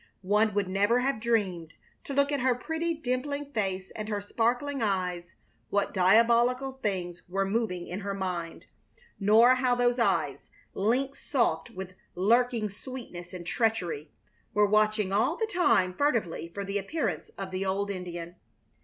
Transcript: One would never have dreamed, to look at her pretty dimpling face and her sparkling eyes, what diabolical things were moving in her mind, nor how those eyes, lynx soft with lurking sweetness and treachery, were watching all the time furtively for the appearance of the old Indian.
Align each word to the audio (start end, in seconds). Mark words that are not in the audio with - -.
One 0.25 0.55
would 0.55 0.67
never 0.67 1.01
have 1.01 1.19
dreamed, 1.19 1.75
to 2.05 2.13
look 2.15 2.31
at 2.31 2.39
her 2.39 2.55
pretty 2.55 2.95
dimpling 2.95 3.51
face 3.53 3.91
and 3.95 4.09
her 4.09 4.19
sparkling 4.19 4.81
eyes, 4.81 5.33
what 5.69 5.93
diabolical 5.93 6.79
things 6.81 7.21
were 7.29 7.45
moving 7.45 7.85
in 7.85 7.99
her 7.99 8.15
mind, 8.15 8.65
nor 9.19 9.53
how 9.57 9.75
those 9.75 9.99
eyes, 9.99 10.49
lynx 10.73 11.21
soft 11.23 11.69
with 11.69 11.93
lurking 12.15 12.67
sweetness 12.67 13.31
and 13.31 13.45
treachery, 13.45 14.09
were 14.55 14.65
watching 14.65 15.13
all 15.13 15.37
the 15.37 15.45
time 15.45 15.93
furtively 15.93 16.47
for 16.51 16.65
the 16.65 16.79
appearance 16.79 17.29
of 17.37 17.51
the 17.51 17.63
old 17.63 17.91
Indian. 17.91 18.37